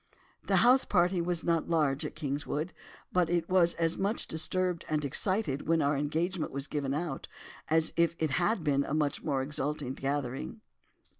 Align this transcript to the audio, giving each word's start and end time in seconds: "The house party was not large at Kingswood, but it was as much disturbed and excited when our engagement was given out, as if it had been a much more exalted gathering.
"The 0.43 0.55
house 0.65 0.83
party 0.83 1.21
was 1.21 1.43
not 1.43 1.69
large 1.69 2.03
at 2.07 2.15
Kingswood, 2.15 2.73
but 3.13 3.29
it 3.29 3.47
was 3.47 3.75
as 3.75 3.99
much 3.99 4.25
disturbed 4.25 4.83
and 4.89 5.05
excited 5.05 5.67
when 5.67 5.79
our 5.79 5.95
engagement 5.95 6.51
was 6.51 6.65
given 6.65 6.95
out, 6.95 7.27
as 7.69 7.93
if 7.95 8.15
it 8.17 8.31
had 8.31 8.63
been 8.63 8.83
a 8.83 8.95
much 8.95 9.21
more 9.23 9.43
exalted 9.43 9.97
gathering. 10.01 10.61